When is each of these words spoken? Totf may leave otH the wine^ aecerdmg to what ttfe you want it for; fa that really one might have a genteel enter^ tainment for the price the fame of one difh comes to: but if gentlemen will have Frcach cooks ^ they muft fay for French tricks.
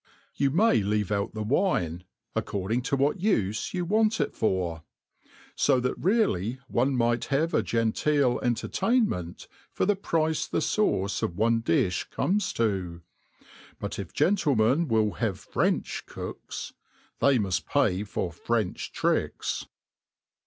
Totf 0.39 0.51
may 0.53 0.81
leave 0.81 1.11
otH 1.11 1.33
the 1.33 1.43
wine^ 1.43 2.01
aecerdmg 2.35 2.83
to 2.85 2.95
what 2.95 3.19
ttfe 3.19 3.71
you 3.71 3.85
want 3.85 4.19
it 4.19 4.33
for; 4.33 4.81
fa 5.55 5.79
that 5.79 5.93
really 5.95 6.57
one 6.67 6.95
might 6.95 7.25
have 7.25 7.53
a 7.53 7.61
genteel 7.61 8.39
enter^ 8.39 8.67
tainment 8.67 9.45
for 9.71 9.85
the 9.85 9.95
price 9.95 10.47
the 10.47 10.59
fame 10.59 11.05
of 11.21 11.37
one 11.37 11.61
difh 11.61 12.09
comes 12.09 12.51
to: 12.53 13.03
but 13.79 13.99
if 13.99 14.11
gentlemen 14.11 14.87
will 14.87 15.11
have 15.11 15.39
Frcach 15.45 16.07
cooks 16.07 16.73
^ 17.19 17.19
they 17.19 17.37
muft 17.37 17.65
fay 17.71 18.03
for 18.03 18.31
French 18.31 18.91
tricks. 18.91 19.67